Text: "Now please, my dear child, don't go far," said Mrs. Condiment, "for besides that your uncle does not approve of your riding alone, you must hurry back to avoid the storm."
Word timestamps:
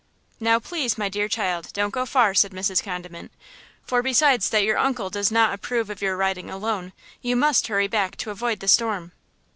"Now 0.39 0.57
please, 0.57 0.97
my 0.97 1.09
dear 1.09 1.27
child, 1.27 1.71
don't 1.73 1.91
go 1.93 2.07
far," 2.07 2.33
said 2.33 2.53
Mrs. 2.53 2.81
Condiment, 2.81 3.31
"for 3.83 4.01
besides 4.01 4.49
that 4.49 4.63
your 4.63 4.79
uncle 4.79 5.11
does 5.11 5.29
not 5.31 5.53
approve 5.53 5.91
of 5.91 6.01
your 6.01 6.17
riding 6.17 6.49
alone, 6.49 6.93
you 7.21 7.35
must 7.35 7.67
hurry 7.67 7.87
back 7.87 8.15
to 8.15 8.31
avoid 8.31 8.61
the 8.61 8.67
storm." 8.67 9.11